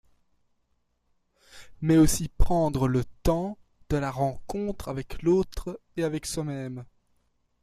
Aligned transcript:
Mais 1.81 1.95
aussi 1.95 2.27
prendre 2.27 2.87
le 2.87 3.03
temps 3.21 3.59
de 3.89 3.97
la 3.97 4.09
rencontre, 4.09 4.87
avec 4.89 5.21
l’autre 5.21 5.79
et 5.95 6.03
avec 6.03 6.25
soi-même. 6.25 6.85